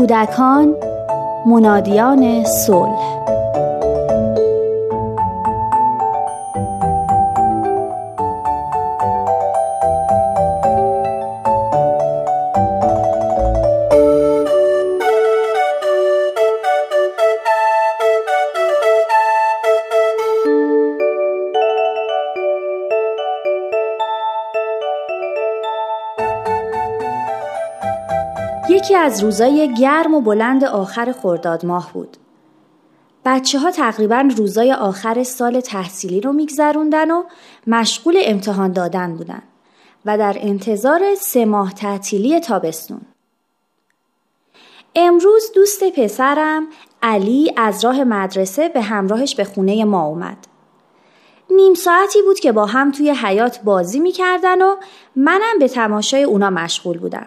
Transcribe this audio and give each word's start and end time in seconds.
کودکان 0.00 0.74
منادیان 1.46 2.44
صلح. 2.44 3.39
یکی 28.80 28.96
از 28.96 29.22
روزای 29.24 29.74
گرم 29.74 30.14
و 30.14 30.20
بلند 30.20 30.64
آخر 30.64 31.12
خرداد 31.12 31.66
ماه 31.66 31.92
بود. 31.92 32.16
بچه 33.24 33.58
ها 33.58 33.70
تقریبا 33.70 34.28
روزای 34.36 34.72
آخر 34.72 35.22
سال 35.22 35.60
تحصیلی 35.60 36.20
رو 36.20 36.32
میگذروندن 36.32 37.10
و 37.10 37.22
مشغول 37.66 38.18
امتحان 38.24 38.72
دادن 38.72 39.16
بودن 39.16 39.42
و 40.04 40.18
در 40.18 40.36
انتظار 40.40 41.14
سه 41.14 41.44
ماه 41.44 41.74
تعطیلی 41.74 42.40
تابستون. 42.40 43.00
امروز 44.94 45.52
دوست 45.54 45.84
پسرم 45.84 46.66
علی 47.02 47.52
از 47.56 47.84
راه 47.84 48.04
مدرسه 48.04 48.68
به 48.68 48.80
همراهش 48.80 49.34
به 49.34 49.44
خونه 49.44 49.84
ما 49.84 50.06
اومد. 50.06 50.46
نیم 51.50 51.74
ساعتی 51.74 52.22
بود 52.22 52.40
که 52.40 52.52
با 52.52 52.66
هم 52.66 52.92
توی 52.92 53.10
حیات 53.10 53.60
بازی 53.64 54.00
می‌کردن 54.00 54.62
و 54.62 54.76
منم 55.16 55.58
به 55.58 55.68
تماشای 55.68 56.22
اونا 56.22 56.50
مشغول 56.50 56.98
بودم. 56.98 57.26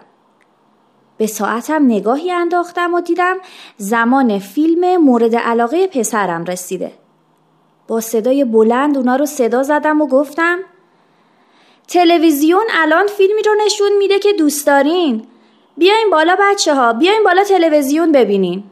به 1.18 1.26
ساعتم 1.26 1.84
نگاهی 1.86 2.30
انداختم 2.30 2.94
و 2.94 3.00
دیدم 3.00 3.36
زمان 3.76 4.38
فیلم 4.38 4.96
مورد 4.96 5.36
علاقه 5.36 5.86
پسرم 5.86 6.44
رسیده. 6.44 6.92
با 7.88 8.00
صدای 8.00 8.44
بلند 8.44 8.96
اونا 8.96 9.16
رو 9.16 9.26
صدا 9.26 9.62
زدم 9.62 10.00
و 10.00 10.06
گفتم 10.06 10.58
تلویزیون 11.88 12.64
الان 12.70 13.06
فیلمی 13.06 13.42
رو 13.42 13.54
نشون 13.64 13.96
میده 13.98 14.18
که 14.18 14.32
دوست 14.32 14.66
دارین. 14.66 15.26
بیاین 15.76 16.10
بالا 16.10 16.36
بچه 16.40 16.74
ها 16.74 16.92
بیاین 16.92 17.24
بالا 17.24 17.44
تلویزیون 17.44 18.12
ببینین. 18.12 18.64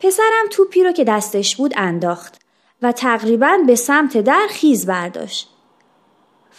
پسرم 0.00 0.48
توپی 0.50 0.84
رو 0.84 0.92
که 0.92 1.04
دستش 1.04 1.56
بود 1.56 1.74
انداخت 1.76 2.40
و 2.82 2.92
تقریبا 2.92 3.58
به 3.66 3.74
سمت 3.74 4.16
در 4.16 4.46
خیز 4.50 4.86
برداشت. 4.86 5.48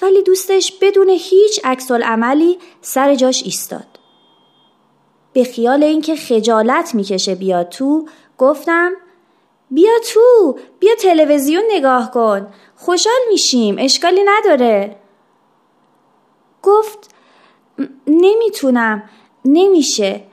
ولی 0.01 0.23
دوستش 0.23 0.73
بدون 0.81 1.09
هیچ 1.09 1.59
عکس 1.63 1.91
عملی 1.91 2.59
سر 2.81 3.15
جاش 3.15 3.43
ایستاد. 3.43 4.00
به 5.33 5.43
خیال 5.43 5.83
اینکه 5.83 6.15
خجالت 6.15 6.95
می‌کشه 6.95 7.35
بیاد 7.35 7.69
تو 7.69 8.05
گفتم 8.37 8.91
بیا 9.71 9.91
تو 10.13 10.57
بیا 10.79 10.95
تلویزیون 10.95 11.63
نگاه 11.71 12.11
کن 12.11 12.47
خوشحال 12.75 13.19
میشیم 13.29 13.75
اشکالی 13.79 14.21
نداره. 14.25 14.95
گفت 16.63 17.15
نمی‌تونم 18.07 19.09
نمیشه. 19.45 20.23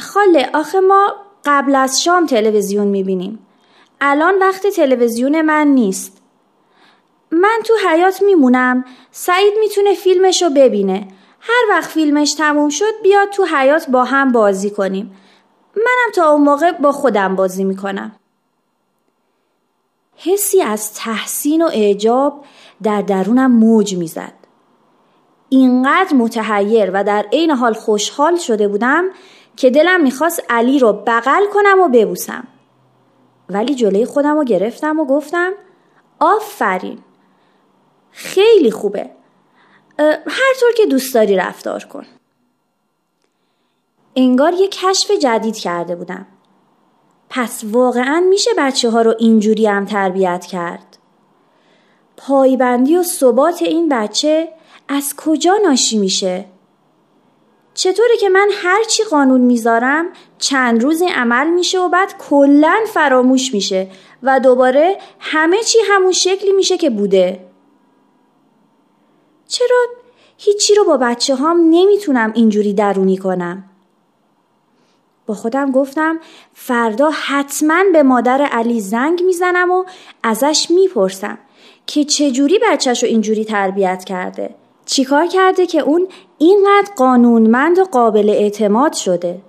خاله 0.00 0.50
آخه 0.54 0.80
ما 0.80 1.12
قبل 1.44 1.74
از 1.74 2.02
شام 2.02 2.26
تلویزیون 2.26 2.86
می‌بینیم. 2.86 3.46
الان 4.00 4.38
وقت 4.38 4.66
تلویزیون 4.66 5.42
من 5.42 5.66
نیست. 5.66 6.22
من 7.30 7.58
تو 7.64 7.74
حیات 7.88 8.22
میمونم 8.22 8.84
سعید 9.10 9.54
می‌تونه 9.60 9.94
فیلمشو 9.94 10.50
ببینه. 10.50 11.08
هر 11.48 11.70
وقت 11.70 11.90
فیلمش 11.90 12.34
تموم 12.34 12.68
شد 12.68 13.02
بیاد 13.02 13.30
تو 13.30 13.44
حیات 13.44 13.90
با 13.90 14.04
هم 14.04 14.32
بازی 14.32 14.70
کنیم. 14.70 15.16
منم 15.76 16.12
تا 16.14 16.30
اون 16.30 16.42
موقع 16.42 16.72
با 16.72 16.92
خودم 16.92 17.36
بازی 17.36 17.64
می‌کنم. 17.64 18.12
حسی 20.16 20.62
از 20.62 20.94
تحسین 20.94 21.62
و 21.62 21.68
اعجاب 21.72 22.44
در 22.82 23.02
درونم 23.02 23.52
موج 23.52 23.96
می‌زد. 23.96 24.32
اینقدر 25.48 26.14
متحیر 26.16 26.90
و 26.94 27.04
در 27.04 27.26
عین 27.32 27.50
حال 27.50 27.72
خوشحال 27.72 28.36
شده 28.36 28.68
بودم 28.68 29.04
که 29.56 29.70
دلم 29.70 30.02
می‌خواست 30.02 30.42
علی 30.50 30.78
رو 30.78 30.92
بغل 30.92 31.46
کنم 31.52 31.80
و 31.80 31.88
ببوسم. 31.88 32.46
ولی 33.48 33.74
جلوی 33.74 34.04
خودم 34.04 34.36
رو 34.36 34.44
گرفتم 34.44 35.00
و 35.00 35.04
گفتم 35.04 35.52
آفرین. 36.20 36.98
خیلی 38.10 38.70
خوبه. 38.70 39.10
هر 39.98 40.54
طور 40.60 40.72
که 40.76 40.86
دوست 40.86 41.14
داری 41.14 41.36
رفتار 41.36 41.84
کن. 41.84 42.06
انگار 44.16 44.52
یه 44.52 44.68
کشف 44.68 45.10
جدید 45.10 45.56
کرده 45.56 45.96
بودم. 45.96 46.26
پس 47.30 47.64
واقعا 47.64 48.20
میشه 48.20 48.50
بچه 48.58 48.90
ها 48.90 49.02
رو 49.02 49.14
اینجوری 49.18 49.66
هم 49.66 49.84
تربیت 49.84 50.46
کرد؟ 50.46 50.98
پایبندی 52.16 52.96
و 52.96 53.02
ثبات 53.02 53.62
این 53.62 53.88
بچه 53.88 54.48
از 54.88 55.14
کجا 55.16 55.56
ناشی 55.64 55.98
میشه؟ 55.98 56.44
چطوره 57.74 58.16
که 58.20 58.28
من 58.28 58.48
هر 58.54 58.84
چی 58.84 59.04
قانون 59.04 59.40
می‌ذارم 59.40 60.06
چند 60.38 60.82
روزی 60.82 61.06
عمل 61.06 61.50
میشه 61.50 61.80
و 61.80 61.88
بعد 61.88 62.14
کلا 62.18 62.76
فراموش 62.94 63.54
میشه 63.54 63.88
و 64.22 64.40
دوباره 64.40 64.98
همه 65.20 65.62
چی 65.62 65.78
همون 65.88 66.12
شکلی 66.12 66.52
میشه 66.52 66.76
که 66.76 66.90
بوده. 66.90 67.46
چرا 69.48 69.86
هیچی 70.38 70.74
رو 70.74 70.84
با 70.84 70.96
بچه 70.96 71.34
هام 71.34 71.60
نمی‌تونم 71.70 72.32
اینجوری 72.34 72.72
درونی 72.72 73.16
کنم؟ 73.16 73.64
با 75.26 75.34
خودم 75.34 75.70
گفتم 75.70 76.18
فردا 76.54 77.10
حتما 77.10 77.84
به 77.92 78.02
مادر 78.02 78.42
علی 78.42 78.80
زنگ 78.80 79.22
می‌زنم 79.22 79.70
و 79.70 79.84
ازش 80.22 80.66
می‌پرسم 80.70 81.38
که 81.86 82.04
چجوری 82.04 82.60
بچهش 82.70 83.02
رو 83.02 83.08
اینجوری 83.08 83.44
تربیت 83.44 84.04
کرده؟ 84.04 84.54
چیکار 84.86 85.26
کرده 85.26 85.66
که 85.66 85.80
اون 85.80 86.08
اینقدر 86.38 86.88
قانونمند 86.96 87.78
و 87.78 87.84
قابل 87.84 88.30
اعتماد 88.30 88.92
شده؟ 88.92 89.40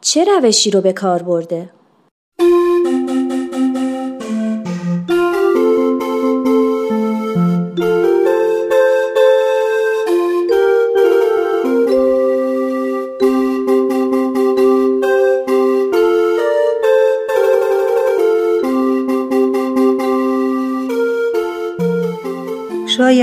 چه 0.00 0.24
روشی 0.24 0.70
رو 0.70 0.80
به 0.80 0.92
کار 0.92 1.22
برده؟ 1.22 1.70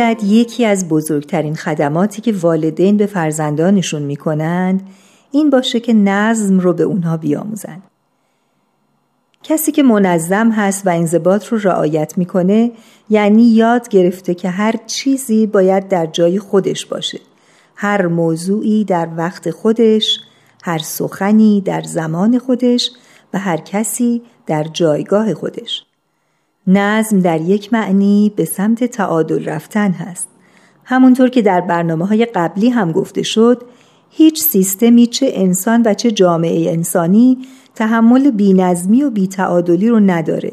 شاید 0.09 0.23
یکی 0.23 0.65
از 0.65 0.87
بزرگترین 0.87 1.55
خدماتی 1.55 2.21
که 2.21 2.33
والدین 2.33 2.97
به 2.97 3.05
فرزندانشون 3.05 4.01
می‌کنند 4.01 4.87
این 5.31 5.49
باشه 5.49 5.79
که 5.79 5.93
نظم 5.93 6.59
رو 6.59 6.73
به 6.73 6.83
اونها 6.83 7.17
بیاموزند. 7.17 7.83
کسی 9.43 9.71
که 9.71 9.83
منظم 9.83 10.51
هست 10.51 10.87
و 10.87 10.89
انضباط 10.89 11.47
رو 11.47 11.57
رعایت 11.57 12.17
می‌کنه 12.17 12.71
یعنی 13.09 13.43
یاد 13.43 13.89
گرفته 13.89 14.33
که 14.33 14.49
هر 14.49 14.75
چیزی 14.87 15.47
باید 15.47 15.87
در 15.87 16.05
جای 16.05 16.39
خودش 16.39 16.85
باشه. 16.85 17.19
هر 17.75 18.07
موضوعی 18.07 18.83
در 18.83 19.09
وقت 19.17 19.51
خودش، 19.51 20.19
هر 20.63 20.77
سخنی 20.77 21.61
در 21.61 21.81
زمان 21.81 22.39
خودش 22.39 22.91
و 23.33 23.39
هر 23.39 23.57
کسی 23.57 24.21
در 24.45 24.63
جایگاه 24.63 25.33
خودش. 25.33 25.83
نظم 26.71 27.19
در 27.19 27.41
یک 27.41 27.73
معنی 27.73 28.31
به 28.35 28.45
سمت 28.45 28.83
تعادل 28.83 29.45
رفتن 29.45 29.91
هست. 29.91 30.27
همونطور 30.83 31.29
که 31.29 31.41
در 31.41 31.61
برنامه 31.61 32.07
های 32.07 32.25
قبلی 32.25 32.69
هم 32.69 32.91
گفته 32.91 33.23
شد 33.23 33.61
هیچ 34.09 34.41
سیستمی 34.41 35.07
چه 35.07 35.31
انسان 35.33 35.83
و 35.85 35.93
چه 35.93 36.11
جامعه 36.11 36.71
انسانی 36.71 37.37
تحمل 37.75 38.31
بینظمی 38.31 39.03
و 39.03 39.09
بیتعادلی 39.09 39.89
رو 39.89 39.99
نداره 39.99 40.51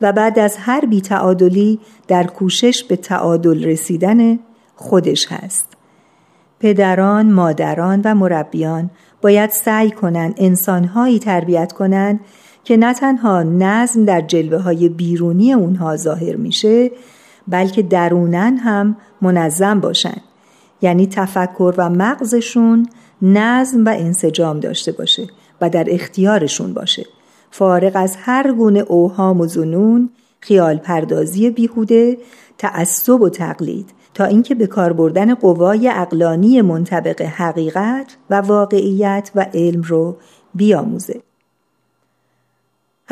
و 0.00 0.12
بعد 0.12 0.38
از 0.38 0.56
هر 0.56 0.86
بیتعادلی 0.86 1.80
در 2.08 2.24
کوشش 2.24 2.84
به 2.84 2.96
تعادل 2.96 3.64
رسیدن 3.64 4.38
خودش 4.76 5.26
هست. 5.32 5.68
پدران، 6.60 7.32
مادران 7.32 8.00
و 8.04 8.14
مربیان 8.14 8.90
باید 9.20 9.50
سعی 9.50 9.90
کنند 9.90 10.34
انسانهایی 10.36 11.18
تربیت 11.18 11.72
کنند 11.72 12.20
که 12.64 12.76
نه 12.76 12.94
تنها 12.94 13.42
نظم 13.42 14.04
در 14.04 14.20
جلوه 14.20 14.58
های 14.58 14.88
بیرونی 14.88 15.52
اونها 15.52 15.96
ظاهر 15.96 16.36
میشه 16.36 16.90
بلکه 17.48 17.82
درونن 17.82 18.56
هم 18.56 18.96
منظم 19.22 19.80
باشن 19.80 20.16
یعنی 20.82 21.06
تفکر 21.06 21.74
و 21.78 21.90
مغزشون 21.90 22.86
نظم 23.22 23.84
و 23.84 23.88
انسجام 23.88 24.60
داشته 24.60 24.92
باشه 24.92 25.26
و 25.60 25.70
در 25.70 25.86
اختیارشون 25.88 26.74
باشه 26.74 27.06
فارغ 27.50 27.92
از 27.94 28.16
هر 28.18 28.52
گونه 28.52 28.80
اوهام 28.80 29.40
و 29.40 29.46
زنون 29.46 30.10
خیال 30.40 30.76
پردازی 30.76 31.50
بیهوده 31.50 32.18
تعصب 32.58 33.20
و 33.20 33.28
تقلید 33.28 33.90
تا 34.14 34.24
اینکه 34.24 34.54
به 34.54 34.66
کار 34.66 34.92
بردن 34.92 35.34
قوای 35.34 35.88
اقلانی 35.88 36.62
منطبق 36.62 37.22
حقیقت 37.22 38.16
و 38.30 38.34
واقعیت 38.40 39.30
و 39.34 39.46
علم 39.54 39.82
رو 39.82 40.16
بیاموزه. 40.54 41.22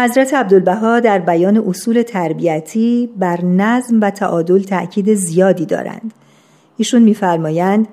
حضرت 0.01 0.35
عبدالبها 0.35 1.01
در 1.01 1.19
بیان 1.19 1.57
اصول 1.69 2.03
تربیتی 2.03 3.11
بر 3.17 3.45
نظم 3.45 4.01
و 4.01 4.11
تعادل 4.11 4.63
تأکید 4.63 5.15
زیادی 5.15 5.67
دارند. 5.67 6.15
ایشون 6.77 7.03
میفرمایند 7.03 7.89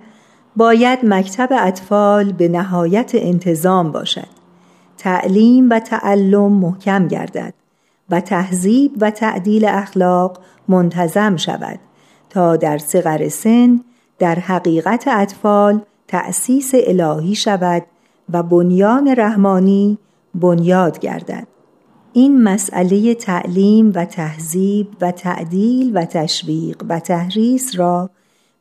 باید 0.55 0.99
مکتب 1.03 1.49
اطفال 1.51 2.31
به 2.31 2.47
نهایت 2.47 3.11
انتظام 3.13 3.91
باشد. 3.91 4.27
تعلیم 4.97 5.69
و 5.69 5.79
تعلم 5.79 6.51
محکم 6.51 7.07
گردد 7.07 7.53
و 8.09 8.21
تهذیب 8.21 8.91
و 9.01 9.11
تعدیل 9.11 9.65
اخلاق 9.65 10.39
منتظم 10.67 11.37
شود 11.37 11.79
تا 12.29 12.55
در 12.55 12.77
صغر 12.77 13.29
سن 13.29 13.81
در 14.19 14.35
حقیقت 14.35 15.07
اطفال 15.07 15.81
تأسیس 16.07 16.71
الهی 16.73 17.35
شود 17.35 17.83
و 18.33 18.43
بنیان 18.43 19.15
رحمانی 19.17 19.97
بنیاد 20.35 20.99
گردد 20.99 21.47
این 22.17 22.43
مسئله 22.43 23.13
تعلیم 23.13 23.91
و 23.95 24.05
تهذیب 24.05 24.87
و 25.01 25.11
تعدیل 25.11 25.91
و 25.97 26.05
تشویق 26.05 26.83
و 26.89 26.99
تحریس 26.99 27.79
را 27.79 28.09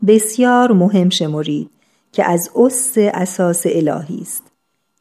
بسیار 0.06 0.72
مهم 0.72 1.08
شمرید 1.08 1.70
که 2.12 2.24
از 2.24 2.50
اس 2.56 2.94
اساس 2.96 3.62
الهی 3.66 4.18
است 4.20 4.42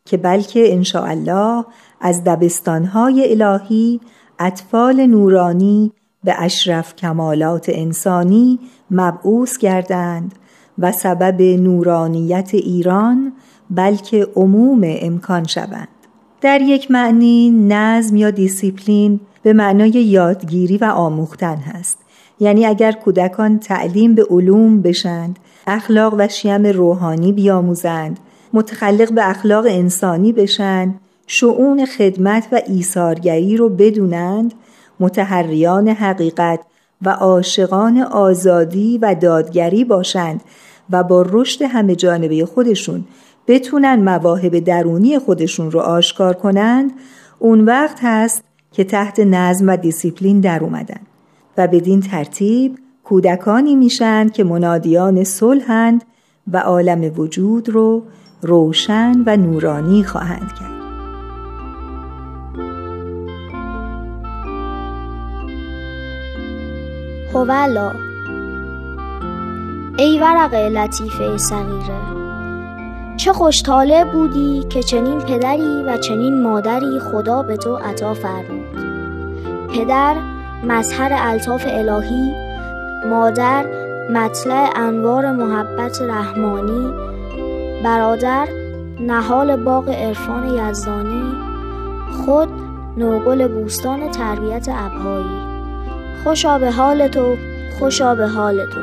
که 0.06 0.18
بلکه 0.18 0.82
الله 0.96 1.66
از 2.02 2.24
دبستانهای 2.24 3.32
الهی 3.32 4.02
اطفال 4.40 5.06
نورانی 5.06 5.92
به 6.24 6.36
اشرف 6.38 6.96
کمالات 6.96 7.70
انسانی 7.70 8.60
مبعوث 8.92 9.58
گردند 9.58 10.36
و 10.78 10.92
سبب 10.92 11.42
نورانیت 11.42 12.54
ایران 12.54 13.34
بلکه 13.70 14.28
عموم 14.36 14.82
امکان 14.84 15.44
شوند. 15.44 15.95
در 16.46 16.62
یک 16.62 16.92
معنی 16.92 17.50
نظم 17.50 18.16
یا 18.16 18.32
دیسیپلین 18.32 19.20
به 19.44 19.54
معنای 19.54 19.90
یادگیری 19.90 20.78
و 20.78 20.86
آموختن 20.86 21.56
هست. 21.56 21.98
یعنی 22.40 22.66
اگر 22.66 22.92
کودکان 22.92 23.60
تعلیم 23.60 24.16
به 24.16 24.24
علوم 24.30 24.82
بشند 24.82 25.40
اخلاق 25.68 26.16
و 26.18 26.28
شیم 26.28 26.66
روحانی 26.66 27.34
بیاموزند 27.34 28.20
متخلق 28.54 29.14
به 29.14 29.30
اخلاق 29.30 29.66
انسانی 29.70 30.32
بشن 30.32 30.96
شعون 31.28 31.86
خدمت 31.86 32.48
و 32.52 32.62
ایثارگری 32.68 33.58
رو 33.58 33.70
بدونند 33.70 34.54
متحریان 35.00 35.88
حقیقت 35.88 36.60
و 37.02 37.10
عاشقان 37.10 37.98
آزادی 37.98 38.98
و 38.98 39.16
دادگری 39.22 39.84
باشند 39.84 40.42
و 40.90 41.04
با 41.04 41.26
رشد 41.30 41.62
همه 41.62 41.96
جانبه 41.96 42.46
خودشون 42.46 43.06
بتونن 43.48 43.96
مواهب 44.04 44.60
درونی 44.60 45.20
خودشون 45.20 45.72
رو 45.72 45.80
آشکار 45.80 46.34
کنند 46.34 46.92
اون 47.40 47.66
وقت 47.66 48.00
هست 48.02 48.44
که 48.72 48.84
تحت 48.84 49.20
نظم 49.20 49.70
و 49.70 49.78
دیسیپلین 49.78 50.40
در 50.40 50.64
اومدن 50.64 51.00
و 51.58 51.68
بدین 51.68 52.02
ترتیب 52.02 52.80
کودکانی 53.04 53.76
میشند 53.76 54.34
که 54.34 54.44
منادیان 54.44 55.24
صلحند 55.24 56.04
و 56.52 56.58
عالم 56.58 57.20
وجود 57.20 57.70
رو 57.70 58.04
روشن 58.42 59.24
و 59.26 59.38
نورانی 59.38 60.04
خواهند 60.04 60.52
کرد. 60.60 60.76
هولا 67.34 67.92
ای 69.98 70.20
ورقه 70.20 70.70
لطیفه 70.70 71.38
صغیره 71.38 72.25
چه 73.26 73.34
خوشتاله 73.34 74.06
بودی 74.06 74.66
که 74.70 74.84
چنین 74.84 75.20
پدری 75.20 75.84
و 75.88 75.98
چنین 75.98 76.42
مادری 76.42 77.00
خدا 77.00 77.44
به 77.44 77.58
تو 77.58 77.76
عطا 77.76 78.14
فرمود. 78.14 78.76
پدر 79.74 80.16
مظهر 80.64 81.10
الطاف 81.14 81.66
الهی. 81.68 82.34
مادر 83.10 83.66
مطلع 84.10 84.70
انوار 84.76 85.32
محبت 85.32 86.02
رحمانی. 86.02 86.94
برادر 87.84 88.48
نهال 89.00 89.56
باغ 89.56 89.90
عرفان 89.90 90.50
یزدانی. 90.50 91.34
خود 92.26 92.50
نوگل 92.98 93.48
بوستان 93.48 94.12
تربیت 94.12 94.70
ابهایی. 94.70 95.40
خوشا 96.24 96.60
به 96.60 96.72
حال 96.72 97.08
تو 97.08 97.36
خوشا 97.80 98.16
به 98.16 98.28
حال 98.28 98.66
تو. 98.66 98.82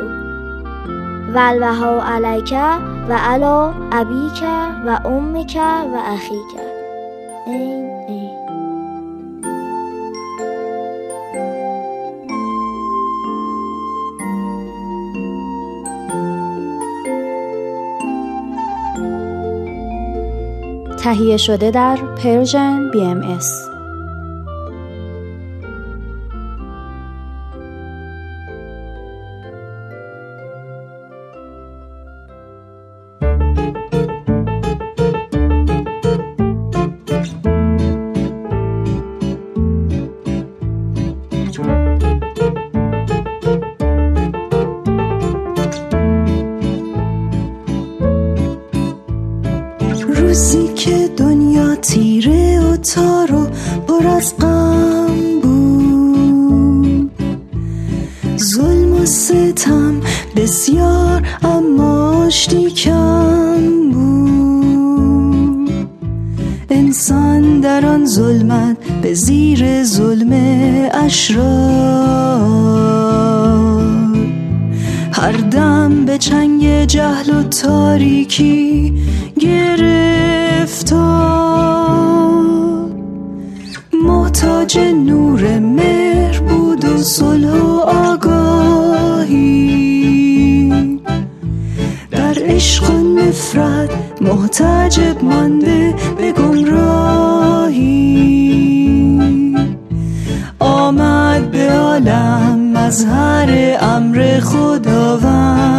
ولوها 1.35 2.03
علیکه 2.03 2.92
و 3.09 3.13
علا 3.13 3.75
ابیکه 3.93 4.47
و 4.87 5.01
امکه 5.05 5.61
و 5.61 6.03
اخیکه 6.07 6.63
این 7.47 7.91
این. 8.09 8.43
تهیه 20.99 21.37
شده 21.37 21.71
در 21.71 21.97
پرژن 21.97 22.91
BMS 22.93 23.43
روزی 23.43 23.72
ستم 59.33 60.01
بسیار 60.37 61.23
اماش 61.43 62.49
کم 62.49 63.91
بود. 63.91 65.71
انسان 66.71 67.61
در 67.61 67.87
آن 67.87 68.07
ظلمت 68.07 68.77
به 69.03 69.15
زیر 69.15 69.85
ظلم 69.85 70.33
اشرار. 70.95 71.53
هر 75.13 75.33
دم 75.33 76.05
به 76.05 76.19
چنگ 76.19 76.85
جهل 76.85 77.31
و 77.31 77.43
تاریکی 77.43 78.95
گرفتار. 79.41 81.23
محتاج 84.07 84.79
نور 84.79 85.59
مهر 85.59 86.41
بود 86.41 86.85
و 86.85 86.97
صلح 86.97 87.61
و 87.61 87.81
در 92.11 92.35
عشق 92.39 92.91
و 92.91 93.19
نفرت 93.19 93.91
محتجب 94.21 95.25
مانده 95.25 95.95
به 96.19 96.33
گمراهی. 96.33 98.03
آمد 100.59 101.51
به 101.51 101.73
عالم 101.73 102.73
مظهر 102.75 103.79
امر 103.81 104.41
خداوندی. 104.41 105.73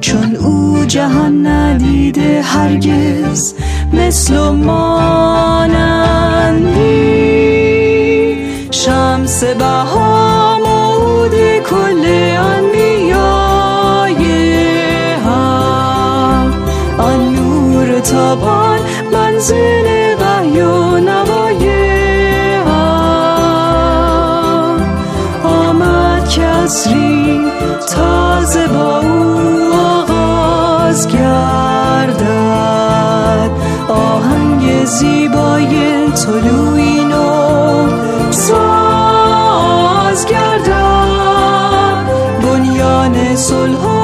چون 0.00 0.36
او 0.36 0.84
جهان 0.84 1.46
ندیده 1.46 2.42
هرگز 2.42 3.54
مثل 3.92 4.38
مانندی. 4.48 5.70
شمس 8.70 9.44
بها 9.44 10.19
منزل 19.40 20.16
وحی 20.20 20.60
و 20.60 20.98
نوای 20.98 21.64
هم 22.66 22.90
آمد 25.44 26.28
تازه 27.96 28.66
با 28.68 28.98
او 28.98 29.40
آغاز 29.74 31.08
گردد. 31.08 32.30
آهنگ 33.88 34.84
زیبای 34.84 36.06
طلوعی 36.10 37.04
نو 37.04 37.88
ساز 38.30 40.26
گردد. 40.26 41.00
صلح 43.36 43.99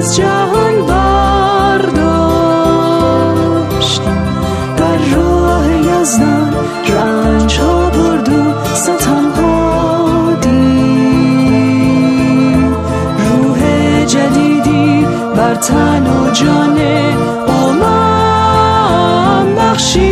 از 0.00 0.16
جهان 0.16 0.86
برداشت. 0.86 1.92
در 4.76 4.98
راه 5.14 5.66
یزدان 5.76 6.54
رنج 6.88 7.58
ها 7.58 7.90
برد 7.90 8.28
و 8.28 8.54
ستم 8.74 9.30
ها 9.36 10.32
دید. 10.40 10.50
روح 13.18 13.60
جدیدی 14.04 15.06
بر 15.36 15.54
تن 15.54 16.06
و 16.06 16.30
جان 16.30 16.78
آمان 17.48 18.74
بخشید. 19.54 20.09